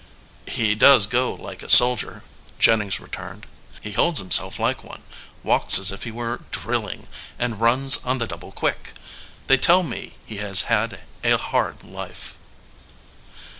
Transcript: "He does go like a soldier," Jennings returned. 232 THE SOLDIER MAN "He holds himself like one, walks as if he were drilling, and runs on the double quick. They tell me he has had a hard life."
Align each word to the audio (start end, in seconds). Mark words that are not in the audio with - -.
"He 0.47 0.73
does 0.73 1.05
go 1.05 1.31
like 1.35 1.61
a 1.61 1.69
soldier," 1.69 2.23
Jennings 2.57 2.99
returned. 2.99 3.45
232 3.83 3.89
THE 3.91 3.91
SOLDIER 3.91 3.91
MAN 3.91 3.91
"He 3.91 3.95
holds 3.95 4.19
himself 4.19 4.59
like 4.59 4.83
one, 4.83 5.03
walks 5.43 5.77
as 5.77 5.91
if 5.91 6.05
he 6.05 6.09
were 6.11 6.41
drilling, 6.49 7.05
and 7.37 7.61
runs 7.61 8.03
on 8.03 8.17
the 8.17 8.25
double 8.25 8.51
quick. 8.51 8.93
They 9.45 9.57
tell 9.57 9.83
me 9.83 10.15
he 10.25 10.37
has 10.37 10.61
had 10.61 11.01
a 11.23 11.37
hard 11.37 11.83
life." 11.83 12.39